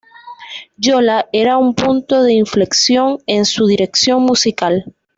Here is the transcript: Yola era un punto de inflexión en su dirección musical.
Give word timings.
Yola 0.87 1.27
era 1.31 1.59
un 1.59 1.75
punto 1.75 2.23
de 2.23 2.33
inflexión 2.33 3.19
en 3.27 3.45
su 3.45 3.67
dirección 3.67 4.23
musical. 4.23 4.85